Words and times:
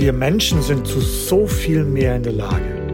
Wir 0.00 0.14
Menschen 0.14 0.62
sind 0.62 0.86
zu 0.86 0.98
so 0.98 1.46
viel 1.46 1.84
mehr 1.84 2.16
in 2.16 2.22
der 2.22 2.32
Lage. 2.32 2.88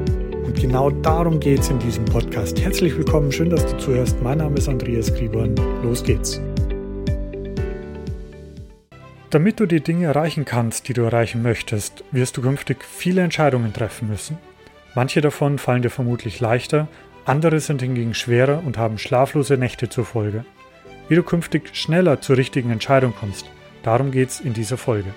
Und 0.45 0.61
genau 0.61 0.91
darum 0.91 1.39
geht 1.39 1.61
es 1.61 1.69
in 1.69 1.79
diesem 1.79 2.05
Podcast. 2.05 2.61
Herzlich 2.61 2.97
willkommen, 2.97 3.31
schön, 3.31 3.49
dass 3.49 3.65
du 3.65 3.79
zuhörst. 3.79 4.21
Mein 4.23 4.39
Name 4.39 4.57
ist 4.57 4.69
Andreas 4.69 5.15
Grieborn. 5.15 5.55
Los 5.85 6.03
geht's. 6.03 6.41
Damit 9.31 9.61
du 9.61 9.67
die 9.67 9.81
Dinge 9.81 10.07
erreichen 10.07 10.45
kannst, 10.45 10.89
die 10.89 10.95
du 10.95 11.03
erreichen 11.03 11.43
möchtest, 11.43 12.03
wirst 12.11 12.39
du 12.39 12.43
künftig 12.43 12.85
viele 12.85 13.23
Entscheidungen 13.23 13.73
treffen 13.73 14.09
müssen. 14.09 14.37
Manche 14.97 15.21
davon 15.21 15.59
fallen 15.59 15.83
dir 15.83 15.91
vermutlich 15.91 16.41
leichter, 16.41 16.89
andere 17.25 17.61
sind 17.61 17.83
hingegen 17.83 18.15
schwerer 18.15 18.65
und 18.67 18.79
haben 18.79 18.99
schlaflose 18.99 19.57
Nächte 19.57 19.89
zur 19.89 20.07
Folge. 20.07 20.45
Wie 21.09 21.15
du 21.15 21.23
künftig 21.23 21.77
schneller 21.77 22.21
zur 22.21 22.37
richtigen 22.37 22.73
Entscheidung 22.73 23.15
kommst, 23.15 23.49
darum 23.85 24.11
geht's 24.11 24.41
in 24.41 24.55
dieser 24.55 24.77
Folge. 24.77 25.15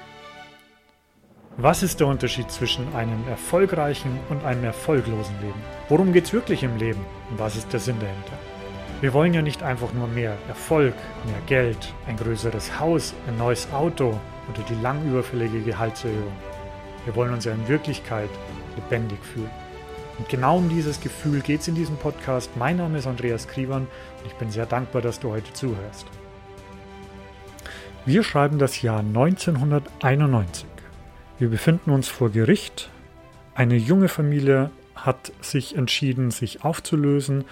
Was 1.62 1.84
ist 1.84 2.00
der 2.00 2.08
Unterschied 2.08 2.50
zwischen 2.50 2.96
einem 2.96 3.28
erfolgreichen 3.28 4.18
und 4.30 4.46
einem 4.46 4.64
erfolglosen 4.64 5.36
Leben? 5.42 5.62
Worum 5.90 6.14
geht 6.14 6.24
es 6.24 6.32
wirklich 6.32 6.64
im 6.64 6.78
Leben 6.78 7.06
und 7.30 7.38
was 7.38 7.58
ist 7.58 7.74
der 7.74 7.82
Sinn 7.82 8.00
dahinter? 8.00 8.40
Wir 9.02 9.12
wollen 9.12 9.34
ja 9.34 9.42
nicht 9.42 9.62
einfach 9.62 9.92
nur 9.92 10.08
mehr 10.08 10.38
Erfolg, 10.48 10.94
mehr 11.26 11.42
Geld, 11.48 11.94
ein 12.08 12.16
größeres 12.16 12.80
Haus, 12.80 13.14
ein 13.28 13.38
neues 13.38 13.68
Auto 13.74 14.18
oder 14.48 14.64
die 14.70 14.82
lang 14.82 15.06
überfällige 15.06 15.60
Gehaltserhöhung. 15.60 16.32
Wir 17.04 17.14
wollen 17.18 17.34
uns 17.34 17.44
ja 17.44 17.52
in 17.52 17.68
Wirklichkeit 17.68 18.30
lebendig 18.78 19.20
fühlen. 19.22 19.52
Und 20.18 20.30
genau 20.30 20.60
um 20.60 20.70
dieses 20.70 21.02
Gefühl 21.02 21.42
geht 21.42 21.60
es 21.60 21.68
in 21.68 21.76
diesem 21.76 21.98
Podcast. 21.98 22.52
Mein 22.56 22.78
Name 22.78 23.00
ist 23.00 23.06
Andreas 23.06 23.50
Kriebern 23.50 23.82
und 23.82 24.26
ich 24.26 24.36
bin 24.36 24.50
sehr 24.50 24.66
dankbar, 24.66 25.02
dass 25.02 25.20
du 25.20 25.32
heute 25.32 25.52
zuhörst. 25.52 26.08
Wir 28.06 28.24
schreiben 28.24 28.60
das 28.60 28.82
Jahr 28.82 29.00
1991. 29.00 30.66
Wir 31.40 31.48
befinden 31.48 31.92
uns 31.92 32.10
vor 32.10 32.32
Gericht. 32.32 32.90
Eine 33.56 33.78
junge 33.78 34.10
Familie 34.10 34.72
hat 34.94 35.32
sich 35.40 35.78
entschieden, 35.78 36.32
sich 36.32 36.66
aufzulösen. 36.66 37.46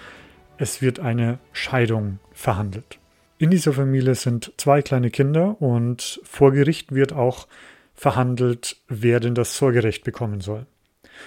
Es 0.58 0.82
wird 0.82 1.00
eine 1.00 1.38
Scheidung 1.52 2.18
verhandelt. 2.32 2.98
In 3.38 3.50
dieser 3.50 3.72
Familie 3.72 4.14
sind 4.14 4.52
zwei 4.58 4.82
kleine 4.82 5.10
Kinder 5.10 5.60
und 5.62 6.20
vor 6.22 6.52
Gericht 6.52 6.92
wird 6.94 7.14
auch 7.14 7.48
verhandelt, 7.94 8.76
wer 8.88 9.20
denn 9.20 9.34
das 9.34 9.56
Sorgerecht 9.56 10.04
bekommen 10.04 10.42
soll. 10.42 10.66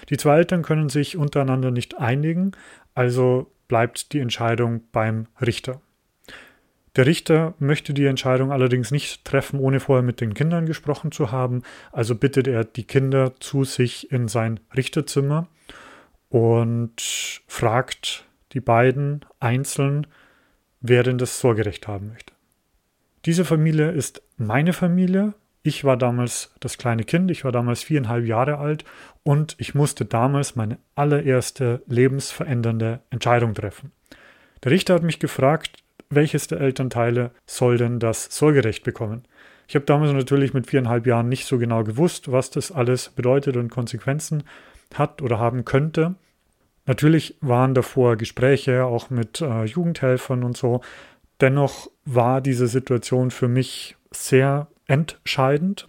Die 0.09 0.17
zwei 0.17 0.37
Eltern 0.37 0.61
können 0.61 0.89
sich 0.89 1.17
untereinander 1.17 1.71
nicht 1.71 1.97
einigen, 1.97 2.51
also 2.93 3.51
bleibt 3.67 4.13
die 4.13 4.19
Entscheidung 4.19 4.83
beim 4.91 5.25
Richter. 5.41 5.81
Der 6.97 7.05
Richter 7.05 7.53
möchte 7.59 7.93
die 7.93 8.05
Entscheidung 8.05 8.51
allerdings 8.51 8.91
nicht 8.91 9.23
treffen, 9.23 9.59
ohne 9.59 9.79
vorher 9.79 10.03
mit 10.03 10.19
den 10.19 10.33
Kindern 10.33 10.65
gesprochen 10.65 11.11
zu 11.11 11.31
haben. 11.31 11.63
Also 11.91 12.15
bittet 12.15 12.47
er 12.47 12.65
die 12.65 12.83
Kinder 12.83 13.33
zu 13.39 13.63
sich 13.63 14.11
in 14.11 14.27
sein 14.27 14.59
Richterzimmer 14.75 15.47
und 16.27 17.41
fragt 17.47 18.25
die 18.51 18.59
beiden 18.59 19.23
einzeln, 19.39 20.07
wer 20.81 21.03
denn 21.03 21.17
das 21.17 21.39
Sorgerecht 21.39 21.87
haben 21.87 22.09
möchte. 22.09 22.33
Diese 23.25 23.45
Familie 23.45 23.91
ist 23.91 24.21
meine 24.37 24.73
Familie. 24.73 25.33
Ich 25.63 25.85
war 25.85 25.95
damals 25.95 26.53
das 26.59 26.77
kleine 26.77 27.03
Kind, 27.03 27.29
ich 27.29 27.45
war 27.45 27.51
damals 27.51 27.83
viereinhalb 27.83 28.25
Jahre 28.25 28.57
alt 28.57 28.83
und 29.23 29.55
ich 29.59 29.75
musste 29.75 30.05
damals 30.05 30.55
meine 30.55 30.79
allererste 30.95 31.83
lebensverändernde 31.85 33.01
Entscheidung 33.11 33.53
treffen. 33.53 33.91
Der 34.63 34.71
Richter 34.71 34.95
hat 34.95 35.03
mich 35.03 35.19
gefragt, 35.19 35.80
welches 36.11 36.47
der 36.47 36.61
Elternteile 36.61 37.31
soll 37.45 37.77
denn 37.77 37.99
das 37.99 38.25
Sorgerecht 38.25 38.83
bekommen? 38.83 39.23
Ich 39.67 39.75
habe 39.75 39.85
damals 39.85 40.11
natürlich 40.11 40.53
mit 40.53 40.67
viereinhalb 40.67 41.07
Jahren 41.07 41.29
nicht 41.29 41.45
so 41.45 41.57
genau 41.57 41.83
gewusst, 41.83 42.31
was 42.31 42.49
das 42.49 42.71
alles 42.71 43.09
bedeutet 43.09 43.55
und 43.55 43.71
Konsequenzen 43.71 44.43
hat 44.93 45.21
oder 45.21 45.39
haben 45.39 45.65
könnte. 45.65 46.15
Natürlich 46.85 47.37
waren 47.41 47.73
davor 47.73 48.17
Gespräche 48.17 48.83
auch 48.83 49.09
mit 49.09 49.39
äh, 49.39 49.63
Jugendhelfern 49.63 50.43
und 50.43 50.57
so. 50.57 50.81
Dennoch 51.39 51.89
war 52.05 52.41
diese 52.41 52.67
Situation 52.67 53.31
für 53.31 53.47
mich 53.47 53.95
sehr 54.11 54.67
entscheidend. 54.87 55.87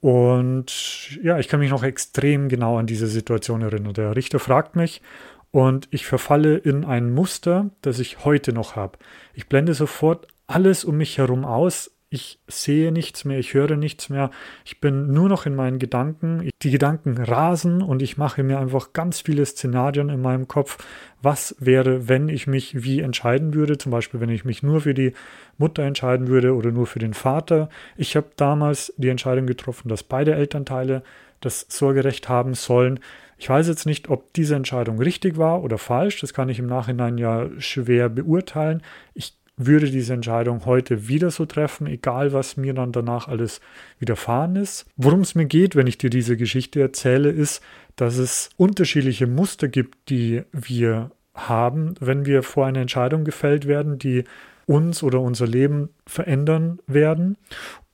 Und 0.00 1.18
ja, 1.22 1.38
ich 1.38 1.48
kann 1.48 1.60
mich 1.60 1.70
noch 1.70 1.82
extrem 1.82 2.48
genau 2.48 2.78
an 2.78 2.86
diese 2.86 3.08
Situation 3.08 3.62
erinnern. 3.62 3.94
Der 3.94 4.14
Richter 4.14 4.38
fragt 4.38 4.76
mich, 4.76 5.02
und 5.50 5.88
ich 5.90 6.06
verfalle 6.06 6.56
in 6.56 6.84
ein 6.84 7.12
Muster, 7.12 7.70
das 7.82 7.98
ich 7.98 8.24
heute 8.24 8.52
noch 8.52 8.76
habe. 8.76 8.98
Ich 9.34 9.48
blende 9.48 9.74
sofort 9.74 10.28
alles 10.46 10.84
um 10.84 10.96
mich 10.96 11.18
herum 11.18 11.44
aus. 11.44 11.90
Ich 12.10 12.40
sehe 12.46 12.90
nichts 12.90 13.26
mehr, 13.26 13.38
ich 13.38 13.52
höre 13.52 13.76
nichts 13.76 14.08
mehr. 14.08 14.30
Ich 14.64 14.80
bin 14.80 15.12
nur 15.12 15.28
noch 15.28 15.44
in 15.44 15.54
meinen 15.54 15.78
Gedanken. 15.78 16.48
Die 16.62 16.70
Gedanken 16.70 17.18
rasen 17.18 17.82
und 17.82 18.00
ich 18.00 18.16
mache 18.16 18.42
mir 18.42 18.58
einfach 18.58 18.94
ganz 18.94 19.20
viele 19.20 19.44
Szenarien 19.44 20.08
in 20.08 20.22
meinem 20.22 20.48
Kopf. 20.48 20.78
Was 21.20 21.54
wäre, 21.58 22.08
wenn 22.08 22.30
ich 22.30 22.46
mich 22.46 22.82
wie 22.82 23.00
entscheiden 23.00 23.52
würde? 23.52 23.76
Zum 23.76 23.92
Beispiel, 23.92 24.20
wenn 24.20 24.30
ich 24.30 24.46
mich 24.46 24.62
nur 24.62 24.80
für 24.80 24.94
die 24.94 25.12
Mutter 25.58 25.82
entscheiden 25.82 26.28
würde 26.28 26.54
oder 26.54 26.70
nur 26.70 26.86
für 26.86 26.98
den 26.98 27.12
Vater. 27.12 27.68
Ich 27.98 28.16
habe 28.16 28.28
damals 28.36 28.94
die 28.96 29.10
Entscheidung 29.10 29.46
getroffen, 29.46 29.90
dass 29.90 30.02
beide 30.02 30.34
Elternteile 30.34 31.02
das 31.40 31.66
Sorgerecht 31.68 32.30
haben 32.30 32.54
sollen. 32.54 33.00
Ich 33.38 33.48
weiß 33.48 33.68
jetzt 33.68 33.86
nicht, 33.86 34.08
ob 34.08 34.32
diese 34.34 34.56
Entscheidung 34.56 34.98
richtig 34.98 35.36
war 35.36 35.62
oder 35.62 35.78
falsch. 35.78 36.20
Das 36.20 36.34
kann 36.34 36.48
ich 36.48 36.58
im 36.58 36.66
Nachhinein 36.66 37.18
ja 37.18 37.48
schwer 37.58 38.08
beurteilen. 38.08 38.82
Ich 39.14 39.34
würde 39.56 39.90
diese 39.90 40.12
Entscheidung 40.12 40.64
heute 40.64 41.08
wieder 41.08 41.30
so 41.30 41.46
treffen, 41.46 41.86
egal 41.86 42.32
was 42.32 42.56
mir 42.56 42.74
dann 42.74 42.92
danach 42.92 43.28
alles 43.28 43.60
widerfahren 43.98 44.56
ist. 44.56 44.86
Worum 44.96 45.20
es 45.20 45.34
mir 45.34 45.46
geht, 45.46 45.76
wenn 45.76 45.86
ich 45.86 45.98
dir 45.98 46.10
diese 46.10 46.36
Geschichte 46.36 46.80
erzähle, 46.80 47.30
ist, 47.30 47.62
dass 47.96 48.18
es 48.18 48.50
unterschiedliche 48.56 49.26
Muster 49.26 49.68
gibt, 49.68 50.10
die 50.10 50.42
wir 50.52 51.10
haben, 51.34 51.94
wenn 52.00 52.24
wir 52.24 52.42
vor 52.42 52.66
eine 52.66 52.80
Entscheidung 52.80 53.24
gefällt 53.24 53.66
werden, 53.66 53.98
die 53.98 54.24
uns 54.66 55.02
oder 55.02 55.20
unser 55.20 55.46
Leben 55.46 55.90
verändern 56.06 56.78
werden. 56.86 57.36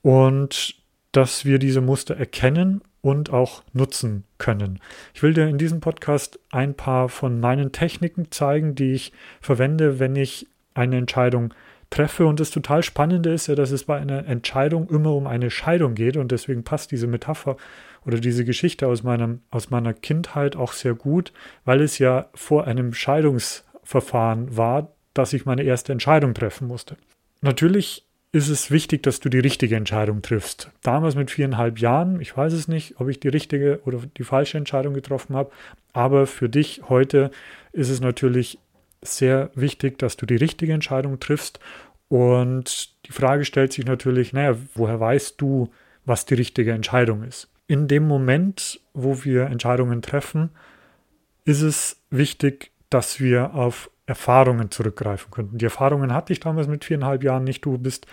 Und 0.01 0.75
dass 1.11 1.45
wir 1.45 1.59
diese 1.59 1.81
Muster 1.81 2.15
erkennen 2.17 2.81
und 3.05 3.29
auch 3.29 3.61
nutzen 3.71 4.23
können. 4.39 4.79
Ich 5.13 5.21
will 5.21 5.35
dir 5.35 5.47
in 5.47 5.59
diesem 5.59 5.79
Podcast 5.79 6.39
ein 6.49 6.73
paar 6.73 7.07
von 7.07 7.39
meinen 7.39 7.71
Techniken 7.71 8.31
zeigen, 8.31 8.73
die 8.73 8.93
ich 8.93 9.13
verwende, 9.41 9.99
wenn 9.99 10.15
ich 10.15 10.47
eine 10.73 10.97
Entscheidung 10.97 11.53
treffe. 11.91 12.25
Und 12.25 12.39
das 12.39 12.49
total 12.49 12.81
Spannende 12.81 13.31
ist 13.31 13.45
ja, 13.45 13.53
dass 13.53 13.69
es 13.69 13.83
bei 13.83 13.97
einer 13.99 14.25
Entscheidung 14.25 14.89
immer 14.89 15.13
um 15.13 15.27
eine 15.27 15.51
Scheidung 15.51 15.93
geht. 15.93 16.17
Und 16.17 16.31
deswegen 16.31 16.63
passt 16.63 16.91
diese 16.91 17.05
Metapher 17.05 17.57
oder 18.07 18.19
diese 18.19 18.43
Geschichte 18.43 18.87
aus, 18.87 19.03
meinem, 19.03 19.41
aus 19.51 19.69
meiner 19.69 19.93
Kindheit 19.93 20.55
auch 20.55 20.73
sehr 20.73 20.95
gut, 20.95 21.31
weil 21.63 21.81
es 21.81 21.99
ja 21.99 22.31
vor 22.33 22.65
einem 22.65 22.91
Scheidungsverfahren 22.91 24.57
war, 24.57 24.89
dass 25.13 25.31
ich 25.31 25.45
meine 25.45 25.61
erste 25.61 25.91
Entscheidung 25.91 26.33
treffen 26.33 26.67
musste. 26.67 26.97
Natürlich 27.41 28.04
ist 28.35 28.49
es 28.49 28.69
wichtig, 28.69 29.01
dass 29.03 29.21
du 29.21 29.29
die 29.29 29.39
richtige 29.39 29.77
Entscheidung 29.77 30.21
triffst. 30.21 30.69
Damals 30.83 31.15
mit 31.15 31.31
viereinhalb 31.31 31.79
Jahren, 31.79 32.19
ich 32.19 32.35
weiß 32.35 32.51
es 32.51 32.67
nicht, 32.67 32.99
ob 32.99 33.07
ich 33.07 33.21
die 33.21 33.29
richtige 33.29 33.79
oder 33.85 34.01
die 34.17 34.25
falsche 34.25 34.57
Entscheidung 34.57 34.93
getroffen 34.93 35.37
habe, 35.37 35.51
aber 35.93 36.27
für 36.27 36.49
dich 36.49 36.81
heute 36.89 37.31
ist 37.71 37.87
es 37.89 38.01
natürlich 38.01 38.59
sehr 39.01 39.51
wichtig, 39.55 39.97
dass 39.99 40.17
du 40.17 40.25
die 40.25 40.35
richtige 40.35 40.73
Entscheidung 40.73 41.21
triffst. 41.21 41.61
Und 42.09 42.93
die 43.07 43.13
Frage 43.13 43.45
stellt 43.45 43.71
sich 43.71 43.85
natürlich, 43.85 44.33
naja, 44.33 44.57
woher 44.73 44.99
weißt 44.99 45.39
du, 45.39 45.69
was 46.03 46.25
die 46.25 46.33
richtige 46.33 46.73
Entscheidung 46.73 47.23
ist? 47.23 47.47
In 47.67 47.87
dem 47.87 48.05
Moment, 48.05 48.81
wo 48.93 49.23
wir 49.23 49.45
Entscheidungen 49.45 50.01
treffen, 50.01 50.49
ist 51.45 51.61
es 51.61 52.01
wichtig, 52.09 52.71
dass 52.89 53.21
wir 53.21 53.55
auf 53.55 53.89
Erfahrungen 54.05 54.71
zurückgreifen 54.71 55.31
könnten. 55.31 55.57
Die 55.57 55.65
Erfahrungen 55.65 56.13
hatte 56.13 56.33
ich 56.33 56.39
damals 56.39 56.67
mit 56.67 56.85
viereinhalb 56.85 57.23
Jahren 57.23 57.43
nicht. 57.43 57.65
Du 57.65 57.77
bist 57.77 58.05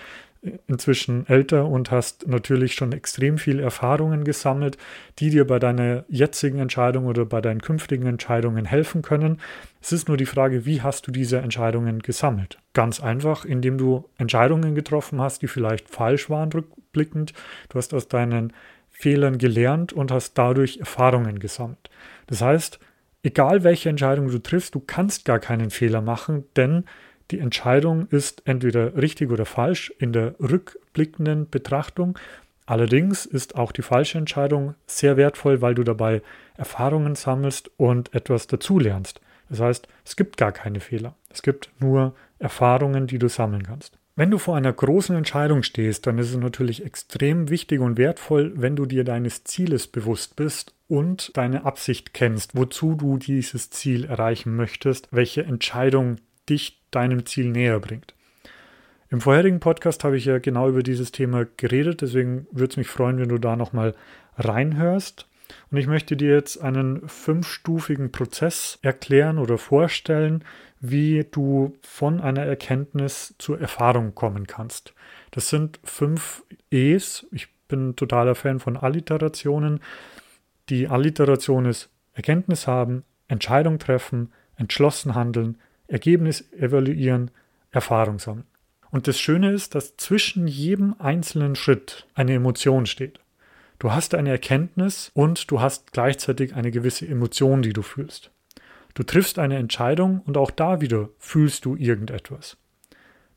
inzwischen 0.67 1.27
älter 1.29 1.67
und 1.67 1.93
hast 1.93 2.27
natürlich 2.27 2.75
schon 2.75 2.93
extrem 2.93 3.39
viel 3.39 3.61
Erfahrungen 3.61 4.25
gesammelt, 4.25 4.77
die 5.21 5.31
dir 5.31 5.47
bei 5.47 5.61
deiner 5.61 6.05
jetzigen 6.09 6.59
Entscheidung 6.59 7.07
oder 7.07 7.25
bei 7.25 7.41
deinen 7.41 7.63
künftigen 7.63 8.07
Entscheidungen 8.07 8.65
helfen 8.65 9.03
können. 9.03 9.41
Es 9.81 9.93
ist 9.93 10.09
nur 10.09 10.17
die 10.17 10.27
Frage, 10.27 10.67
wie 10.67 10.83
hast 10.83 11.07
du 11.07 11.13
diese 11.13 11.39
Entscheidungen 11.39 12.01
gesammelt? 12.01 12.59
Ganz 12.73 13.01
einfach, 13.01 13.45
indem 13.45 13.79
du 13.79 14.09
Entscheidungen 14.19 14.75
getroffen 14.75 15.21
hast, 15.21 15.43
die 15.43 15.49
vielleicht 15.49 15.89
falsch 15.89 16.29
waren 16.29 16.53
rückblickend. 16.53 17.35
Du 17.69 17.79
hast 17.79 17.95
aus 17.95 18.09
deinen 18.09 18.53
Fehlern 18.91 19.39
gelernt 19.39 19.93
und 19.93 20.11
hast 20.11 20.35
dadurch 20.35 20.79
Erfahrungen 20.79 21.39
gesammelt. 21.39 21.89
Das 22.27 22.43
heißt, 22.43 22.81
egal 23.23 23.65
welche 23.65 23.89
Entscheidung 23.89 24.29
du 24.29 24.39
triffst, 24.39 24.75
du 24.75 24.81
kannst 24.81 25.25
gar 25.25 25.39
keinen 25.39 25.71
Fehler 25.71 26.01
machen, 26.01 26.45
denn 26.57 26.85
die 27.31 27.39
Entscheidung 27.39 28.07
ist 28.09 28.43
entweder 28.45 28.97
richtig 28.97 29.31
oder 29.31 29.47
falsch 29.47 29.93
in 29.99 30.13
der 30.13 30.35
rückblickenden 30.39 31.49
Betrachtung. 31.49 32.19
Allerdings 32.67 33.27
ist 33.27 33.57
auch 33.57 33.73
die 33.73 33.83
falsche 33.83 34.19
Entscheidung 34.19 34.75
sehr 34.87 35.17
wertvoll, 35.17 35.63
weil 35.63 35.75
du 35.75 35.83
dabei 35.83 36.23
Erfahrungen 36.57 37.15
sammelst 37.15 37.71
und 37.77 38.15
etwas 38.15 38.47
dazulernst. 38.47 39.21
Das 39.49 39.61
heißt, 39.61 39.89
es 40.05 40.17
gibt 40.17 40.37
gar 40.37 40.53
keine 40.53 40.81
Fehler. 40.81 41.15
Es 41.31 41.43
gibt 41.43 41.71
nur 41.79 42.15
Erfahrungen, 42.39 43.07
die 43.07 43.19
du 43.19 43.29
sammeln 43.29 43.63
kannst. 43.63 43.99
Wenn 44.15 44.31
du 44.31 44.37
vor 44.37 44.57
einer 44.57 44.73
großen 44.73 45.17
Entscheidung 45.17 45.63
stehst, 45.63 46.07
dann 46.07 46.19
ist 46.19 46.31
es 46.31 46.37
natürlich 46.37 46.85
extrem 46.85 47.49
wichtig 47.49 47.81
und 47.81 47.97
wertvoll, 47.97 48.53
wenn 48.57 48.77
du 48.77 48.85
dir 48.85 49.05
deines 49.05 49.45
Zieles 49.45 49.87
bewusst 49.87 50.37
bist 50.37 50.75
und 50.93 51.35
deine 51.39 51.65
Absicht 51.65 52.13
kennst, 52.13 52.55
wozu 52.55 52.95
du 52.97 53.17
dieses 53.17 53.71
Ziel 53.71 54.05
erreichen 54.05 54.55
möchtest, 54.55 55.09
welche 55.11 55.43
Entscheidung 55.43 56.17
dich 56.51 56.83
deinem 56.91 57.25
Ziel 57.25 57.49
näher 57.49 57.81
bringt. 57.81 58.13
Im 59.09 59.23
vorherigen 59.23 59.59
Podcast 59.59 60.05
habe 60.05 60.19
ich 60.19 60.27
ja 60.27 60.39
genau 60.39 60.69
über 60.69 60.83
dieses 60.83 61.11
Thema 61.11 61.47
geredet, 61.57 62.03
deswegen 62.03 62.47
würde 62.53 62.73
es 62.73 62.77
mich 62.77 62.89
freuen, 62.89 63.19
wenn 63.19 63.31
du 63.31 63.39
da 63.39 63.57
nochmal 63.57 63.95
reinhörst. 64.37 65.27
Und 65.71 65.79
ich 65.79 65.87
möchte 65.87 66.15
dir 66.15 66.35
jetzt 66.35 66.61
einen 66.61 67.09
fünfstufigen 67.09 68.13
Prozess 68.13 68.79
erklären 68.83 69.39
oder 69.39 69.57
vorstellen, 69.57 70.45
wie 70.79 71.25
du 71.31 71.75
von 71.81 72.21
einer 72.21 72.45
Erkenntnis 72.45 73.35
zur 73.39 73.59
Erfahrung 73.59 74.15
kommen 74.15 74.47
kannst. 74.47 74.93
Das 75.31 75.49
sind 75.49 75.81
fünf 75.85 76.45
E's. 76.71 77.27
Ich 77.33 77.49
bin 77.67 77.97
totaler 77.97 78.35
Fan 78.35 78.61
von 78.61 78.77
Alliterationen. 78.77 79.81
Die 80.73 80.89
Alliteration 80.89 81.67
ist 81.67 81.91
Erkenntnis 82.15 82.67
haben, 82.67 83.05
Entscheidung 83.29 83.79
treffen, 83.79 84.33
entschlossen 84.57 85.15
handeln, 85.15 85.59
Ergebnis 85.87 86.51
evaluieren, 86.51 87.31
Erfahrung 87.71 88.19
sammeln. 88.19 88.47
Und 88.91 89.07
das 89.07 89.21
Schöne 89.21 89.53
ist, 89.53 89.75
dass 89.75 89.99
zwischen 89.99 90.47
jedem 90.47 90.95
einzelnen 90.99 91.57
Schritt 91.57 92.07
eine 92.15 92.33
Emotion 92.33 92.87
steht. 92.87 93.21
Du 93.81 93.93
hast 93.93 94.15
eine 94.15 94.31
Erkenntnis 94.31 95.11
und 95.13 95.51
du 95.51 95.61
hast 95.61 95.93
gleichzeitig 95.93 96.55
eine 96.55 96.71
gewisse 96.71 97.07
Emotion, 97.07 97.61
die 97.61 97.75
du 97.75 97.83
fühlst. 97.83 98.31
Du 98.95 99.03
triffst 99.03 99.39
eine 99.39 99.59
Entscheidung 99.59 100.23
und 100.25 100.39
auch 100.39 100.51
da 100.51 100.81
wieder 100.81 101.11
fühlst 101.19 101.67
du 101.67 101.77
irgendetwas. 101.77 102.57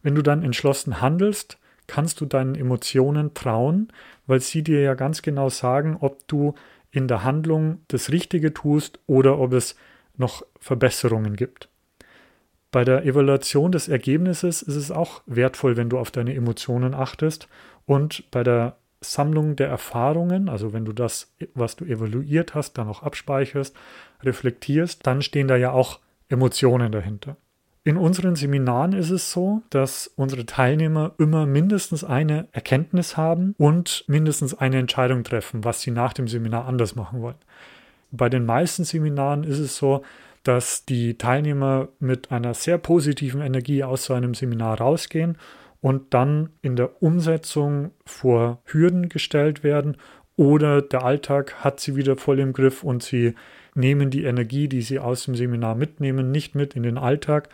Wenn 0.01 0.15
du 0.15 0.21
dann 0.21 0.41
entschlossen 0.41 1.01
handelst, 1.01 1.57
kannst 1.87 2.21
du 2.21 2.25
deinen 2.25 2.55
Emotionen 2.55 3.33
trauen, 3.33 3.89
weil 4.25 4.39
sie 4.39 4.63
dir 4.63 4.79
ja 4.81 4.93
ganz 4.93 5.21
genau 5.21 5.49
sagen, 5.49 5.97
ob 5.99 6.27
du 6.29 6.55
in 6.95 7.07
der 7.07 7.23
Handlung 7.23 7.81
das 7.89 8.09
Richtige 8.09 8.53
tust 8.53 8.99
oder 9.05 9.37
ob 9.37 9.53
es 9.53 9.75
noch 10.17 10.43
Verbesserungen 10.59 11.35
gibt. 11.35 11.69
Bei 12.71 12.83
der 12.83 13.05
Evaluation 13.05 13.71
des 13.71 13.87
Ergebnisses 13.87 14.61
ist 14.61 14.75
es 14.75 14.91
auch 14.91 15.21
wertvoll, 15.25 15.77
wenn 15.77 15.89
du 15.89 15.97
auf 15.97 16.11
deine 16.11 16.33
Emotionen 16.33 16.93
achtest 16.93 17.47
und 17.85 18.29
bei 18.31 18.43
der 18.43 18.77
Sammlung 19.01 19.55
der 19.55 19.67
Erfahrungen, 19.67 20.49
also 20.49 20.73
wenn 20.73 20.85
du 20.85 20.93
das, 20.93 21.33
was 21.53 21.75
du 21.75 21.85
evaluiert 21.85 22.55
hast, 22.55 22.77
dann 22.77 22.87
auch 22.87 23.03
abspeicherst, 23.03 23.75
reflektierst, 24.23 25.05
dann 25.05 25.21
stehen 25.21 25.47
da 25.47 25.57
ja 25.57 25.71
auch 25.71 25.99
Emotionen 26.29 26.91
dahinter. 26.91 27.37
In 27.87 27.97
unseren 27.97 28.35
Seminaren 28.35 28.93
ist 28.93 29.11
es 29.11 29.31
so, 29.31 29.61
dass 29.69 30.11
unsere 30.15 30.47
Teilnehmer 30.47 31.13
immer 31.19 31.45
mindestens 31.45 32.03
eine 32.03 32.47
Erkenntnis 32.51 33.15
haben 33.15 33.53
und 33.59 34.03
mindestens 34.07 34.55
eine 34.55 34.79
Entscheidung 34.79 35.23
treffen, 35.23 35.63
was 35.63 35.81
sie 35.81 35.91
nach 35.91 36.11
dem 36.13 36.27
Seminar 36.27 36.65
anders 36.65 36.95
machen 36.95 37.21
wollen. 37.21 37.35
Bei 38.09 38.27
den 38.27 38.43
meisten 38.43 38.85
Seminaren 38.85 39.43
ist 39.43 39.59
es 39.59 39.77
so, 39.77 40.01
dass 40.41 40.85
die 40.85 41.19
Teilnehmer 41.19 41.89
mit 41.99 42.31
einer 42.31 42.55
sehr 42.55 42.79
positiven 42.79 43.41
Energie 43.41 43.83
aus 43.83 44.05
so 44.05 44.15
einem 44.15 44.33
Seminar 44.33 44.79
rausgehen 44.79 45.37
und 45.79 46.15
dann 46.15 46.49
in 46.63 46.75
der 46.75 47.03
Umsetzung 47.03 47.91
vor 48.03 48.61
Hürden 48.65 49.09
gestellt 49.09 49.63
werden 49.63 49.97
oder 50.37 50.81
der 50.81 51.03
Alltag 51.03 51.63
hat 51.63 51.79
sie 51.79 51.95
wieder 51.95 52.15
voll 52.15 52.39
im 52.39 52.51
Griff 52.51 52.83
und 52.83 53.03
sie 53.03 53.35
nehmen 53.75 54.09
die 54.09 54.23
Energie, 54.23 54.67
die 54.67 54.81
sie 54.81 54.97
aus 54.97 55.25
dem 55.25 55.35
Seminar 55.35 55.75
mitnehmen, 55.75 56.31
nicht 56.31 56.55
mit 56.55 56.75
in 56.75 56.81
den 56.81 56.97
Alltag 56.97 57.49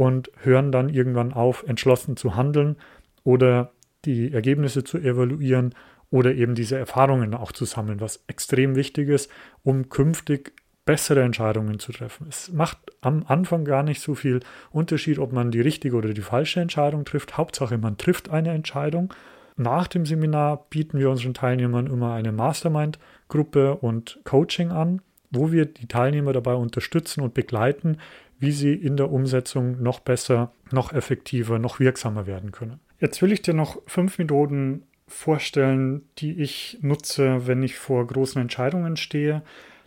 und 0.00 0.30
hören 0.38 0.72
dann 0.72 0.88
irgendwann 0.88 1.34
auf, 1.34 1.62
entschlossen 1.66 2.16
zu 2.16 2.34
handeln 2.34 2.76
oder 3.22 3.72
die 4.06 4.32
Ergebnisse 4.32 4.82
zu 4.82 4.96
evaluieren 4.96 5.74
oder 6.08 6.32
eben 6.34 6.54
diese 6.54 6.78
Erfahrungen 6.78 7.34
auch 7.34 7.52
zu 7.52 7.66
sammeln, 7.66 8.00
was 8.00 8.24
extrem 8.26 8.76
wichtig 8.76 9.10
ist, 9.10 9.30
um 9.62 9.90
künftig 9.90 10.54
bessere 10.86 11.22
Entscheidungen 11.22 11.80
zu 11.80 11.92
treffen. 11.92 12.28
Es 12.30 12.50
macht 12.50 12.78
am 13.02 13.24
Anfang 13.26 13.66
gar 13.66 13.82
nicht 13.82 14.00
so 14.00 14.14
viel 14.14 14.40
Unterschied, 14.70 15.18
ob 15.18 15.34
man 15.34 15.50
die 15.50 15.60
richtige 15.60 15.96
oder 15.96 16.14
die 16.14 16.22
falsche 16.22 16.60
Entscheidung 16.60 17.04
trifft. 17.04 17.36
Hauptsache, 17.36 17.76
man 17.76 17.98
trifft 17.98 18.30
eine 18.30 18.52
Entscheidung. 18.52 19.12
Nach 19.58 19.86
dem 19.86 20.06
Seminar 20.06 20.64
bieten 20.70 20.98
wir 20.98 21.10
unseren 21.10 21.34
Teilnehmern 21.34 21.88
immer 21.88 22.14
eine 22.14 22.32
Mastermind-Gruppe 22.32 23.76
und 23.76 24.18
Coaching 24.24 24.70
an, 24.70 25.02
wo 25.30 25.52
wir 25.52 25.66
die 25.66 25.88
Teilnehmer 25.88 26.32
dabei 26.32 26.54
unterstützen 26.54 27.20
und 27.20 27.34
begleiten, 27.34 27.98
wie 28.40 28.52
sie 28.52 28.74
in 28.74 28.96
der 28.96 29.12
Umsetzung 29.12 29.80
noch 29.82 30.00
besser, 30.00 30.52
noch 30.72 30.92
effektiver, 30.92 31.58
noch 31.58 31.78
wirksamer 31.78 32.26
werden 32.26 32.50
können. 32.50 32.80
Jetzt 32.98 33.22
will 33.22 33.32
ich 33.32 33.42
dir 33.42 33.54
noch 33.54 33.80
fünf 33.86 34.18
Methoden 34.18 34.82
vorstellen, 35.06 36.02
die 36.18 36.40
ich 36.40 36.78
nutze, 36.80 37.46
wenn 37.46 37.62
ich 37.62 37.76
vor 37.76 38.06
großen 38.06 38.40
Entscheidungen 38.40 38.96
stehe. 38.96 39.42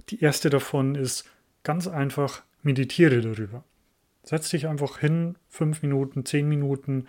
Die 0.10 0.22
erste 0.22 0.50
davon 0.50 0.96
ist 0.96 1.30
ganz 1.64 1.88
einfach, 1.88 2.44
meditiere 2.62 3.22
darüber. 3.22 3.64
Setz 4.24 4.50
dich 4.50 4.68
einfach 4.68 5.00
hin, 5.00 5.36
fünf 5.50 5.82
Minuten, 5.82 6.26
zehn 6.26 6.48
Minuten, 6.48 7.08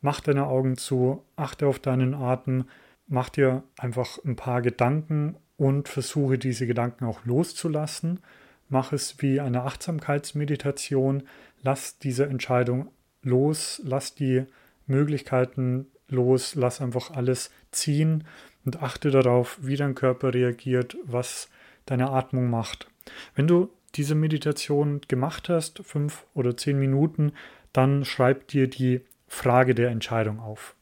mach 0.00 0.20
deine 0.20 0.46
Augen 0.46 0.76
zu, 0.76 1.24
achte 1.34 1.66
auf 1.66 1.78
deinen 1.78 2.14
Atem, 2.14 2.64
mach 3.08 3.28
dir 3.28 3.62
einfach 3.78 4.18
ein 4.24 4.36
paar 4.36 4.62
Gedanken 4.62 5.36
und 5.56 5.88
versuche 5.88 6.38
diese 6.38 6.66
Gedanken 6.66 7.04
auch 7.04 7.24
loszulassen. 7.24 8.20
Mach 8.68 8.92
es 8.92 9.16
wie 9.22 9.40
eine 9.40 9.62
Achtsamkeitsmeditation. 9.62 11.22
Lass 11.62 11.98
diese 11.98 12.26
Entscheidung 12.26 12.90
los, 13.22 13.80
lass 13.84 14.14
die 14.14 14.44
Möglichkeiten 14.86 15.86
los, 16.08 16.54
lass 16.54 16.80
einfach 16.80 17.10
alles 17.10 17.50
ziehen 17.70 18.24
und 18.64 18.82
achte 18.82 19.10
darauf, 19.10 19.58
wie 19.60 19.76
dein 19.76 19.94
Körper 19.94 20.34
reagiert, 20.34 20.96
was 21.04 21.48
deine 21.86 22.10
Atmung 22.10 22.50
macht. 22.50 22.88
Wenn 23.34 23.46
du 23.46 23.70
diese 23.94 24.14
Meditation 24.14 25.00
gemacht 25.08 25.48
hast, 25.48 25.80
fünf 25.84 26.24
oder 26.34 26.56
zehn 26.56 26.78
Minuten, 26.78 27.32
dann 27.72 28.04
schreib 28.04 28.48
dir 28.48 28.68
die 28.68 29.00
Frage 29.28 29.74
der 29.74 29.90
Entscheidung 29.90 30.40
auf. 30.40 30.74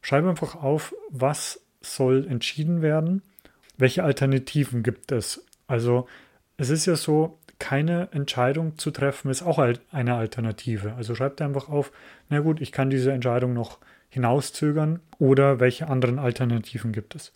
Schreib 0.00 0.26
einfach 0.26 0.56
auf, 0.56 0.94
was 1.10 1.60
soll 1.80 2.26
entschieden 2.28 2.82
werden, 2.82 3.22
welche 3.78 4.04
Alternativen 4.04 4.82
gibt 4.82 5.12
es. 5.12 5.44
Also 5.66 6.06
es 6.62 6.70
ist 6.70 6.86
ja 6.86 6.94
so, 6.94 7.40
keine 7.58 8.08
Entscheidung 8.12 8.78
zu 8.78 8.92
treffen 8.92 9.32
ist 9.32 9.42
auch 9.42 9.58
eine 9.90 10.14
Alternative. 10.14 10.94
Also 10.94 11.16
schreib 11.16 11.36
dir 11.36 11.44
einfach 11.44 11.68
auf, 11.68 11.90
na 12.28 12.38
gut, 12.38 12.60
ich 12.60 12.70
kann 12.70 12.88
diese 12.88 13.10
Entscheidung 13.10 13.52
noch 13.52 13.78
hinauszögern 14.10 15.00
oder 15.18 15.58
welche 15.58 15.88
anderen 15.88 16.20
Alternativen 16.20 16.92
gibt 16.92 17.16
es. 17.16 17.32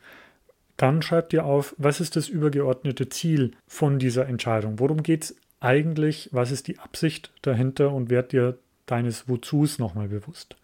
Dann 0.76 1.02
schreibt 1.02 1.32
ihr 1.32 1.44
auf, 1.44 1.74
was 1.76 1.98
ist 2.00 2.14
das 2.14 2.28
übergeordnete 2.28 3.08
Ziel 3.08 3.50
von 3.66 3.98
dieser 3.98 4.28
Entscheidung? 4.28 4.78
Worum 4.78 5.02
geht 5.02 5.24
es 5.24 5.36
eigentlich? 5.58 6.28
Was 6.30 6.52
ist 6.52 6.68
die 6.68 6.78
Absicht 6.78 7.32
dahinter? 7.42 7.92
Und 7.92 8.10
werd 8.10 8.30
dir 8.30 8.58
deines 8.86 9.28
Wozus 9.28 9.80
nochmal 9.80 10.06
bewusst. 10.06 10.56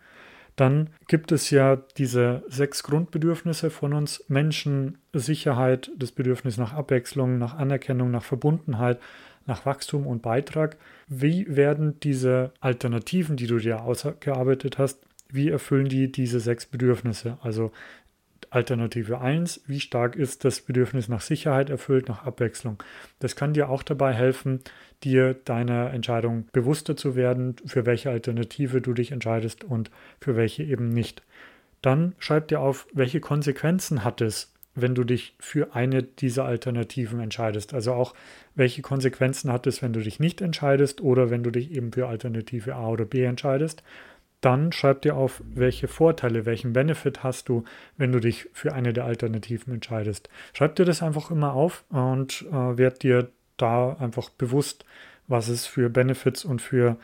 Dann 0.56 0.90
gibt 1.08 1.32
es 1.32 1.50
ja 1.50 1.76
diese 1.96 2.42
sechs 2.48 2.82
Grundbedürfnisse 2.82 3.70
von 3.70 3.94
uns 3.94 4.24
Menschen, 4.28 4.98
Sicherheit, 5.12 5.90
das 5.96 6.12
Bedürfnis 6.12 6.58
nach 6.58 6.74
Abwechslung, 6.74 7.38
nach 7.38 7.54
Anerkennung, 7.54 8.10
nach 8.10 8.24
Verbundenheit, 8.24 9.00
nach 9.46 9.64
Wachstum 9.66 10.06
und 10.06 10.22
Beitrag. 10.22 10.76
Wie 11.08 11.46
werden 11.48 11.98
diese 12.00 12.52
Alternativen, 12.60 13.36
die 13.36 13.46
du 13.46 13.58
dir 13.58 13.82
ausgearbeitet 13.82 14.78
hast, 14.78 15.00
wie 15.30 15.48
erfüllen 15.48 15.88
die 15.88 16.12
diese 16.12 16.40
sechs 16.40 16.66
Bedürfnisse? 16.66 17.38
Also 17.40 17.72
Alternative 18.52 19.20
1, 19.20 19.62
wie 19.66 19.80
stark 19.80 20.14
ist 20.14 20.44
das 20.44 20.60
Bedürfnis 20.60 21.08
nach 21.08 21.22
Sicherheit 21.22 21.70
erfüllt, 21.70 22.08
nach 22.08 22.26
Abwechslung. 22.26 22.82
Das 23.18 23.34
kann 23.34 23.54
dir 23.54 23.70
auch 23.70 23.82
dabei 23.82 24.12
helfen, 24.12 24.60
dir 25.04 25.34
deiner 25.34 25.90
Entscheidung 25.92 26.46
bewusster 26.52 26.94
zu 26.94 27.16
werden, 27.16 27.56
für 27.64 27.86
welche 27.86 28.10
Alternative 28.10 28.82
du 28.82 28.92
dich 28.92 29.10
entscheidest 29.10 29.64
und 29.64 29.90
für 30.20 30.36
welche 30.36 30.62
eben 30.64 30.90
nicht. 30.90 31.22
Dann 31.80 32.14
schreib 32.18 32.48
dir 32.48 32.60
auf, 32.60 32.86
welche 32.92 33.20
Konsequenzen 33.20 34.04
hat 34.04 34.20
es, 34.20 34.52
wenn 34.74 34.94
du 34.94 35.04
dich 35.04 35.34
für 35.38 35.74
eine 35.74 36.02
dieser 36.02 36.44
Alternativen 36.44 37.20
entscheidest. 37.20 37.72
Also 37.72 37.92
auch, 37.94 38.14
welche 38.54 38.82
Konsequenzen 38.82 39.50
hat 39.50 39.66
es, 39.66 39.80
wenn 39.82 39.92
du 39.92 40.00
dich 40.00 40.20
nicht 40.20 40.40
entscheidest 40.40 41.00
oder 41.00 41.30
wenn 41.30 41.42
du 41.42 41.50
dich 41.50 41.72
eben 41.72 41.92
für 41.92 42.06
Alternative 42.06 42.74
A 42.74 42.88
oder 42.88 43.04
B 43.04 43.24
entscheidest. 43.24 43.82
Dann 44.42 44.72
schreib 44.72 45.02
dir 45.02 45.16
auf, 45.16 45.40
welche 45.46 45.88
Vorteile, 45.88 46.44
welchen 46.44 46.72
Benefit 46.72 47.22
hast 47.22 47.48
du, 47.48 47.64
wenn 47.96 48.12
du 48.12 48.18
dich 48.18 48.48
für 48.52 48.74
eine 48.74 48.92
der 48.92 49.04
Alternativen 49.04 49.72
entscheidest. 49.72 50.28
Schreib 50.52 50.74
dir 50.76 50.84
das 50.84 51.02
einfach 51.02 51.30
immer 51.30 51.54
auf 51.54 51.84
und 51.90 52.44
äh, 52.50 52.76
werd 52.76 53.04
dir 53.04 53.30
da 53.56 53.94
einfach 53.94 54.28
bewusst, 54.30 54.84
was 55.28 55.48
es 55.48 55.66
für 55.66 55.88
Benefits 55.88 56.44
und 56.44 56.60
für 56.60 56.96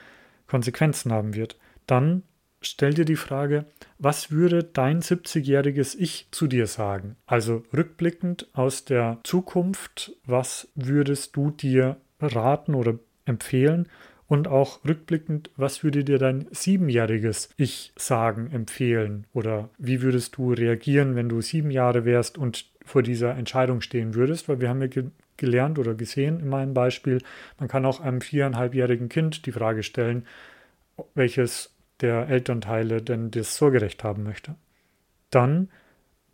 Konsequenzen 0.49 1.13
haben 1.13 1.35
wird. 1.35 1.57
Dann 1.87 2.25
stell 2.61 2.95
dir 2.95 3.05
die 3.05 3.15
Frage, 3.15 3.67
was 3.99 4.33
würde 4.33 4.65
dein 4.65 5.01
70-jähriges 5.01 5.97
Ich 5.97 6.27
zu 6.33 6.49
dir 6.49 6.67
sagen? 6.67 7.15
Also 7.27 7.63
rückblickend 7.73 8.49
aus 8.53 8.85
der 8.85 9.19
Zukunft, 9.23 10.13
was 10.27 10.69
würdest 10.75 11.37
du 11.37 11.53
dir 11.53 11.99
raten 12.21 12.75
oder 12.75 12.99
empfehlen, 13.27 13.89
Und 14.29 14.47
auch 14.47 14.85
rückblickend, 14.85 15.51
was 15.57 15.83
würde 15.83 16.05
dir 16.05 16.19
dein 16.19 16.47
siebenjähriges 16.51 17.49
Ich 17.57 17.93
sagen, 17.97 18.51
empfehlen? 18.53 19.27
Oder 19.33 19.71
wie 19.79 20.03
würdest 20.03 20.37
du 20.37 20.53
reagieren, 20.53 21.17
wenn 21.17 21.31
du 21.31 21.41
sieben 21.41 21.71
Jahre 21.71 22.05
wärst 22.05 22.37
und 22.37 22.67
vor 22.85 23.03
dieser 23.03 23.35
Entscheidung 23.37 23.81
stehen 23.81 24.15
würdest? 24.15 24.49
Weil 24.49 24.61
wir 24.61 24.69
haben 24.69 24.83
ja 24.83 24.89
ge 24.89 25.05
gelernt 25.39 25.79
oder 25.79 25.95
gesehen 25.95 26.41
in 26.41 26.49
meinem 26.49 26.75
Beispiel, 26.75 27.23
man 27.61 27.69
kann 27.69 27.87
auch 27.87 28.01
einem 28.01 28.21
viereinhalbjährigen 28.21 29.09
Kind 29.09 29.47
die 29.47 29.53
Frage 29.53 29.85
stellen, 29.85 30.27
welches 31.15 31.73
der 32.01 32.29
Elternteile 32.29 33.01
denn 33.03 33.31
das 33.31 33.57
Sorgerecht 33.57 34.03
haben 34.03 34.25
möchte. 34.25 34.57
Dann 35.31 35.69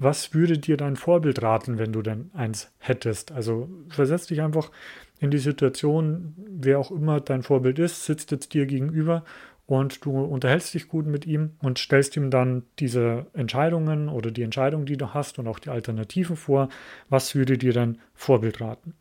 was 0.05 0.35
würde 0.35 0.59
dir 0.59 0.77
dein 0.77 0.97
Vorbild 0.97 1.43
raten, 1.43 1.79
wenn 1.79 1.93
du 1.93 2.03
denn 2.03 2.31
eins 2.35 2.71
hättest? 2.79 3.33
Also 3.33 3.69
versetz 3.89 4.29
dich 4.29 4.41
einfach 4.43 4.71
in 5.19 5.31
die 5.31 5.39
Situation, 5.39 6.35
wer 6.37 6.79
auch 6.79 6.91
immer 6.91 7.21
dein 7.21 7.43
Vorbild 7.43 7.79
ist, 7.79 8.05
sitzt 8.05 8.31
jetzt 8.31 8.55
dir 8.55 8.67
gegenüber 8.67 9.25
und 9.67 10.05
du 10.05 10.11
unterhältst 10.11 10.75
dich 10.75 10.89
gut 10.89 11.07
mit 11.07 11.27
ihm 11.27 11.53
und 11.63 11.79
stellst 11.79 12.17
ihm 12.17 12.31
dann 12.31 12.65
diese 12.79 13.27
Entscheidungen 13.33 14.09
oder 14.09 14.31
die 14.31 14.43
Entscheidung, 14.43 14.85
die 14.85 14.97
du 14.97 15.15
hast 15.15 15.39
und 15.39 15.49
auch 15.49 15.59
die 15.59 15.71
Alternativen 15.71 16.37
vor. 16.37 16.69
Was 17.09 17.35
würde 17.35 17.57
dir 17.57 17.73
dein 17.73 17.99
Vorbild 18.15 18.61
raten? 18.61 18.95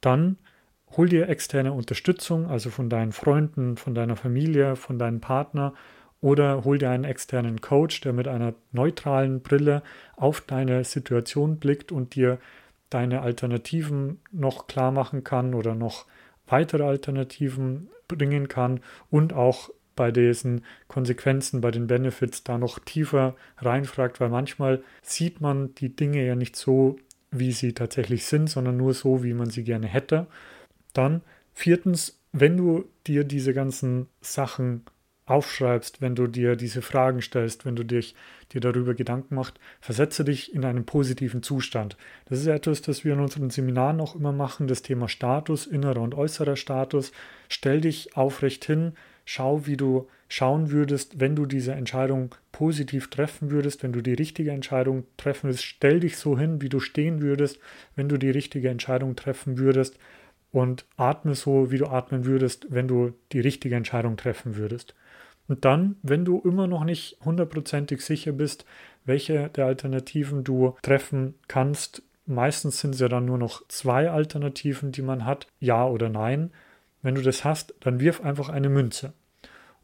Dann 0.00 0.38
hol 0.96 1.08
dir 1.08 1.28
externe 1.28 1.72
Unterstützung, 1.72 2.46
also 2.46 2.70
von 2.70 2.88
deinen 2.88 3.12
Freunden, 3.12 3.76
von 3.76 3.94
deiner 3.94 4.16
Familie, 4.16 4.76
von 4.76 4.98
deinem 4.98 5.20
Partner 5.20 5.74
oder 6.20 6.64
hol 6.64 6.78
dir 6.78 6.90
einen 6.90 7.04
externen 7.04 7.60
Coach, 7.60 8.00
der 8.02 8.12
mit 8.12 8.28
einer 8.28 8.54
neutralen 8.72 9.40
Brille 9.40 9.82
auf 10.16 10.40
deine 10.40 10.84
Situation 10.84 11.58
blickt 11.58 11.92
und 11.92 12.14
dir 12.14 12.38
deine 12.90 13.22
Alternativen 13.22 14.20
noch 14.32 14.66
klar 14.66 14.90
machen 14.90 15.24
kann 15.24 15.54
oder 15.54 15.74
noch 15.74 16.06
weitere 16.46 16.84
Alternativen 16.84 17.88
bringen 18.08 18.48
kann 18.48 18.80
und 19.10 19.32
auch 19.32 19.70
bei 19.96 20.10
diesen 20.10 20.64
Konsequenzen, 20.88 21.60
bei 21.60 21.70
den 21.70 21.86
Benefits 21.86 22.42
da 22.42 22.58
noch 22.58 22.78
tiefer 22.78 23.36
reinfragt, 23.58 24.20
weil 24.20 24.30
manchmal 24.30 24.82
sieht 25.02 25.40
man 25.40 25.74
die 25.74 25.94
Dinge 25.94 26.24
ja 26.24 26.34
nicht 26.34 26.56
so, 26.56 26.96
wie 27.30 27.52
sie 27.52 27.74
tatsächlich 27.74 28.24
sind, 28.26 28.48
sondern 28.48 28.76
nur 28.76 28.94
so, 28.94 29.22
wie 29.22 29.34
man 29.34 29.50
sie 29.50 29.62
gerne 29.62 29.86
hätte. 29.86 30.26
Dann 30.92 31.22
viertens, 31.52 32.18
wenn 32.32 32.56
du 32.56 32.86
dir 33.06 33.24
diese 33.24 33.54
ganzen 33.54 34.08
Sachen 34.20 34.84
aufschreibst, 35.30 36.00
wenn 36.02 36.14
du 36.14 36.26
dir 36.26 36.56
diese 36.56 36.82
Fragen 36.82 37.22
stellst, 37.22 37.64
wenn 37.64 37.76
du 37.76 37.84
dich, 37.84 38.14
dir 38.52 38.60
darüber 38.60 38.94
Gedanken 38.94 39.36
machst, 39.36 39.60
versetze 39.80 40.24
dich 40.24 40.52
in 40.54 40.64
einen 40.64 40.84
positiven 40.84 41.42
Zustand. 41.42 41.96
Das 42.28 42.40
ist 42.40 42.46
etwas, 42.46 42.82
das 42.82 43.04
wir 43.04 43.12
in 43.12 43.20
unseren 43.20 43.50
Seminaren 43.50 44.00
auch 44.00 44.16
immer 44.16 44.32
machen, 44.32 44.66
das 44.66 44.82
Thema 44.82 45.08
Status, 45.08 45.66
innerer 45.66 46.00
und 46.00 46.14
äußerer 46.14 46.56
Status. 46.56 47.12
Stell 47.48 47.80
dich 47.80 48.16
aufrecht 48.16 48.64
hin, 48.64 48.94
schau, 49.24 49.66
wie 49.66 49.76
du 49.76 50.08
schauen 50.28 50.70
würdest, 50.70 51.20
wenn 51.20 51.36
du 51.36 51.46
diese 51.46 51.72
Entscheidung 51.72 52.34
positiv 52.50 53.08
treffen 53.08 53.50
würdest, 53.50 53.82
wenn 53.82 53.92
du 53.92 54.00
die 54.00 54.14
richtige 54.14 54.50
Entscheidung 54.50 55.04
treffen 55.16 55.44
würdest. 55.44 55.64
Stell 55.64 56.00
dich 56.00 56.16
so 56.16 56.38
hin, 56.38 56.60
wie 56.60 56.68
du 56.68 56.80
stehen 56.80 57.20
würdest, 57.22 57.60
wenn 57.94 58.08
du 58.08 58.16
die 58.16 58.30
richtige 58.30 58.68
Entscheidung 58.68 59.16
treffen 59.16 59.58
würdest 59.58 59.96
und 60.52 60.86
atme 60.96 61.34
so, 61.34 61.70
wie 61.70 61.78
du 61.78 61.86
atmen 61.86 62.24
würdest, 62.24 62.66
wenn 62.70 62.88
du 62.88 63.12
die 63.32 63.40
richtige 63.40 63.76
Entscheidung 63.76 64.16
treffen 64.16 64.56
würdest. 64.56 64.94
Und 65.50 65.64
dann, 65.64 65.96
wenn 66.04 66.24
du 66.24 66.38
immer 66.38 66.68
noch 66.68 66.84
nicht 66.84 67.16
hundertprozentig 67.24 68.02
sicher 68.02 68.30
bist, 68.30 68.64
welche 69.04 69.48
der 69.48 69.66
Alternativen 69.66 70.44
du 70.44 70.76
treffen 70.80 71.34
kannst, 71.48 72.04
meistens 72.24 72.78
sind 72.78 72.94
es 72.94 73.00
ja 73.00 73.08
dann 73.08 73.24
nur 73.24 73.36
noch 73.36 73.66
zwei 73.66 74.08
Alternativen, 74.12 74.92
die 74.92 75.02
man 75.02 75.24
hat, 75.24 75.48
ja 75.58 75.84
oder 75.84 76.08
nein. 76.08 76.52
Wenn 77.02 77.16
du 77.16 77.22
das 77.22 77.44
hast, 77.44 77.74
dann 77.80 77.98
wirf 77.98 78.20
einfach 78.20 78.48
eine 78.48 78.68
Münze 78.68 79.12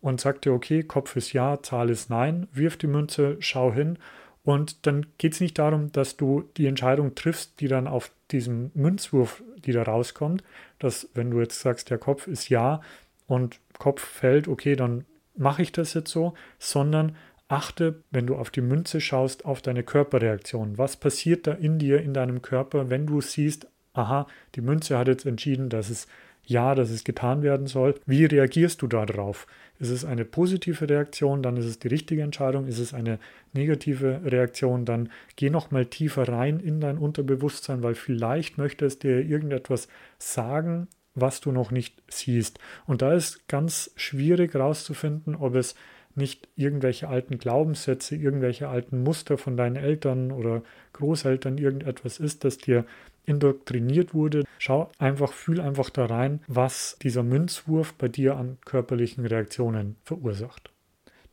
und 0.00 0.20
sag 0.20 0.40
dir, 0.42 0.52
okay, 0.52 0.84
Kopf 0.84 1.16
ist 1.16 1.32
ja, 1.32 1.60
Zahl 1.60 1.90
ist 1.90 2.10
nein, 2.10 2.46
wirf 2.52 2.76
die 2.76 2.86
Münze, 2.86 3.36
schau 3.40 3.72
hin 3.72 3.98
und 4.44 4.86
dann 4.86 5.06
geht 5.18 5.32
es 5.32 5.40
nicht 5.40 5.58
darum, 5.58 5.90
dass 5.90 6.16
du 6.16 6.48
die 6.58 6.66
Entscheidung 6.66 7.16
triffst, 7.16 7.58
die 7.58 7.66
dann 7.66 7.88
auf 7.88 8.12
diesem 8.30 8.70
Münzwurf, 8.74 9.42
die 9.64 9.72
da 9.72 9.82
rauskommt, 9.82 10.44
dass 10.78 11.08
wenn 11.14 11.32
du 11.32 11.40
jetzt 11.40 11.58
sagst, 11.58 11.90
der 11.90 11.98
Kopf 11.98 12.28
ist 12.28 12.50
ja 12.50 12.82
und 13.26 13.58
Kopf 13.80 14.04
fällt, 14.04 14.46
okay, 14.46 14.76
dann 14.76 15.04
mache 15.36 15.62
ich 15.62 15.72
das 15.72 15.94
jetzt 15.94 16.10
so, 16.10 16.34
sondern 16.58 17.16
achte, 17.48 18.02
wenn 18.10 18.26
du 18.26 18.36
auf 18.36 18.50
die 18.50 18.60
Münze 18.60 19.00
schaust, 19.00 19.44
auf 19.44 19.62
deine 19.62 19.82
Körperreaktion. 19.82 20.78
Was 20.78 20.96
passiert 20.96 21.46
da 21.46 21.52
in 21.52 21.78
dir, 21.78 22.00
in 22.02 22.14
deinem 22.14 22.42
Körper, 22.42 22.90
wenn 22.90 23.06
du 23.06 23.20
siehst, 23.20 23.68
aha, 23.94 24.26
die 24.54 24.60
Münze 24.60 24.98
hat 24.98 25.08
jetzt 25.08 25.26
entschieden, 25.26 25.68
dass 25.68 25.90
es 25.90 26.06
ja, 26.46 26.74
dass 26.74 26.90
es 26.90 27.04
getan 27.04 27.42
werden 27.42 27.66
soll. 27.66 27.96
Wie 28.06 28.24
reagierst 28.24 28.80
du 28.80 28.86
darauf? 28.86 29.46
Ist 29.78 29.90
es 29.90 30.04
eine 30.04 30.24
positive 30.24 30.88
Reaktion, 30.88 31.42
dann 31.42 31.56
ist 31.56 31.66
es 31.66 31.78
die 31.80 31.88
richtige 31.88 32.22
Entscheidung. 32.22 32.66
Ist 32.66 32.78
es 32.78 32.94
eine 32.94 33.18
negative 33.52 34.20
Reaktion, 34.24 34.84
dann 34.84 35.10
geh 35.34 35.50
noch 35.50 35.70
mal 35.70 35.86
tiefer 35.86 36.28
rein 36.28 36.60
in 36.60 36.80
dein 36.80 36.98
Unterbewusstsein, 36.98 37.82
weil 37.82 37.94
vielleicht 37.94 38.58
möchte 38.58 38.86
es 38.86 38.98
dir 38.98 39.20
irgendetwas 39.20 39.88
sagen, 40.18 40.86
was 41.16 41.40
du 41.40 41.50
noch 41.50 41.72
nicht 41.72 42.00
siehst. 42.08 42.60
Und 42.86 43.02
da 43.02 43.12
ist 43.12 43.48
ganz 43.48 43.90
schwierig 43.96 44.54
herauszufinden, 44.54 45.34
ob 45.34 45.56
es 45.56 45.74
nicht 46.14 46.48
irgendwelche 46.56 47.08
alten 47.08 47.38
Glaubenssätze, 47.38 48.16
irgendwelche 48.16 48.68
alten 48.68 49.02
Muster 49.02 49.36
von 49.36 49.56
deinen 49.56 49.76
Eltern 49.76 50.32
oder 50.32 50.62
Großeltern 50.94 51.58
irgendetwas 51.58 52.18
ist, 52.18 52.44
das 52.44 52.58
dir 52.58 52.86
indoktriniert 53.26 54.14
wurde. 54.14 54.44
Schau 54.58 54.90
einfach, 54.98 55.32
fühl 55.32 55.60
einfach 55.60 55.90
da 55.90 56.06
rein, 56.06 56.40
was 56.46 56.96
dieser 57.02 57.22
Münzwurf 57.22 57.92
bei 57.94 58.08
dir 58.08 58.36
an 58.36 58.56
körperlichen 58.64 59.26
Reaktionen 59.26 59.96
verursacht. 60.04 60.70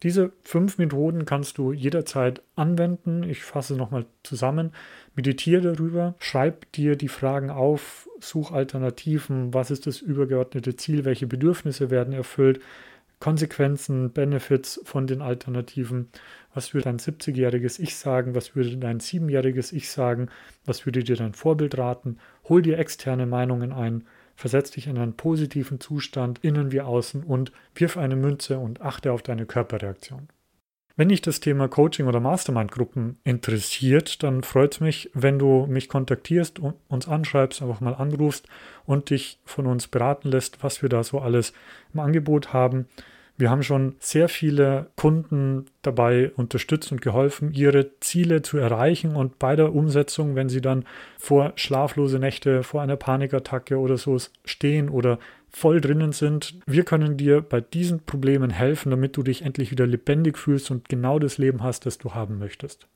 Diese 0.02 0.34
fünf 0.44 0.80
Methoden 0.80 1.24
kannst 1.24 1.58
du 1.58 1.72
jederzeit 1.72 2.42
anwenden. 2.58 3.24
Ich 3.24 3.42
fasse 3.44 3.76
nochmal 3.76 4.06
zusammen. 4.24 4.74
Meditiere 5.16 5.62
darüber, 5.62 6.16
schreib 6.20 6.70
dir 6.74 6.98
die 6.98 7.08
Fragen 7.08 7.50
auf, 7.50 8.10
such 8.24 8.52
Alternativen, 8.52 9.54
was 9.54 9.72
ist 9.72 9.88
das 9.88 10.02
übergeordnete 10.02 10.76
Ziel, 10.76 11.06
welche 11.06 11.28
Bedürfnisse 11.28 11.90
werden 11.90 12.14
erfüllt, 12.14 12.60
Konsequenzen, 13.20 14.12
Benefits 14.12 14.82
von 14.84 15.08
den 15.08 15.22
Alternativen. 15.22 16.10
Was 16.54 16.74
würde 16.74 16.86
dein 16.86 17.00
70-jähriges 17.00 17.80
Ich 17.80 17.96
sagen? 17.96 18.36
Was 18.36 18.54
würde 18.56 18.76
dein 18.76 19.00
7-jähriges 19.00 19.72
Ich 19.72 19.90
sagen? 19.90 20.28
Was 20.66 20.86
würde 20.86 21.04
dir 21.04 21.16
dein 21.16 21.34
Vorbild 21.34 21.78
raten? 21.78 22.18
Hol 22.50 22.62
dir 22.62 22.78
externe 22.78 23.26
Meinungen 23.26 23.72
ein 23.72 24.04
versetz 24.36 24.72
dich 24.72 24.88
in 24.88 24.98
einen 24.98 25.16
positiven 25.16 25.80
Zustand, 25.80 26.40
innen 26.44 26.72
wie 26.72 26.82
außen 26.82 27.24
und 27.24 27.52
wirf 27.76 27.98
eine 27.98 28.16
Münze 28.16 28.58
und 28.60 28.82
achte 28.82 29.12
auf 29.12 29.22
deine 29.22 29.46
Körperreaktion. 29.46 30.28
Wenn 30.96 31.10
dich 31.10 31.22
das 31.22 31.40
Thema 31.40 31.68
Coaching 31.68 32.06
oder 32.06 32.20
Mastermind-Gruppen 32.20 33.18
interessiert, 33.24 34.22
dann 34.22 34.44
freut 34.44 34.76
es 34.76 34.80
mich, 34.80 35.10
wenn 35.16 35.40
du 35.40 35.66
mich 35.66 35.90
kontaktierst 35.90 36.60
und 36.60 36.76
uns 36.88 37.08
anschreibst, 37.08 37.64
einfach 37.64 37.82
mal 37.82 37.96
anrufst 37.96 38.48
und 38.86 39.10
dich 39.10 39.40
von 39.44 39.66
uns 39.66 39.88
beraten 39.88 40.30
lässt, 40.30 40.64
was 40.64 40.84
wir 40.84 40.90
da 40.90 41.04
so 41.04 41.20
alles 41.20 41.52
im 41.96 42.00
Angebot 42.00 42.54
haben. 42.54 42.86
Wir 43.38 43.50
haben 43.50 43.64
schon 43.64 43.96
sehr 43.98 44.30
viele 44.30 44.92
Kunden 44.96 45.66
dabei 45.82 46.32
unterstützt 46.36 46.92
und 46.92 47.02
geholfen, 47.02 47.52
ihre 47.54 48.00
Ziele 48.00 48.44
zu 48.44 48.60
erreichen 48.60 49.16
und 49.16 49.40
bei 49.40 49.56
der 49.56 49.74
Umsetzung, 49.74 50.36
wenn 50.36 50.50
sie 50.50 50.62
dann 50.62 50.86
vor 51.18 51.54
schlaflose 51.56 52.20
Nächte, 52.20 52.62
vor 52.62 52.84
einer 52.84 52.98
Panikattacke 52.98 53.80
oder 53.80 53.98
so 53.98 54.16
stehen 54.46 54.90
oder 54.90 55.18
voll 55.54 55.80
drinnen 55.82 56.12
sind, 56.12 56.56
wir 56.66 56.84
können 56.84 57.16
dir 57.16 57.42
bei 57.42 57.62
diesen 57.62 58.00
Problemen 58.02 58.50
helfen, 58.50 58.90
damit 58.90 59.16
du 59.16 59.24
dich 59.24 59.44
endlich 59.44 59.72
wieder 59.72 59.88
lebendig 59.88 60.38
fühlst 60.38 60.72
und 60.72 60.90
genau 60.90 61.20
das 61.20 61.38
Leben 61.38 61.64
hast, 61.64 61.86
das 61.86 61.98
du 62.00 62.14
haben 62.14 62.40
möchtest. 62.40 62.88